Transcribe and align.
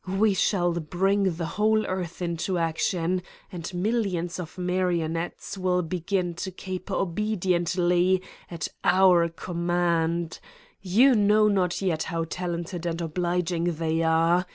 We 0.17 0.33
shall 0.33 0.73
bring 0.79 1.35
the 1.35 1.45
whole 1.45 1.85
earth 1.85 2.23
into 2.23 2.57
action 2.57 3.21
and 3.51 3.71
millions 3.71 4.39
of 4.39 4.57
marion 4.57 5.13
ettes 5.15 5.59
will 5.59 5.83
begin 5.83 6.33
to 6.41 6.49
caper 6.49 6.95
obediently 6.95 8.23
at 8.49 8.67
our 8.83 9.29
com 9.29 9.67
mand: 9.67 10.39
you 10.81 11.13
know 11.13 11.47
not 11.47 11.83
yet 11.83 12.01
how 12.09 12.23
talented 12.23 12.87
and 12.87 12.97
oblig 12.97 13.51
ing 13.51 13.75
they 13.75 14.01
are. 14.01 14.47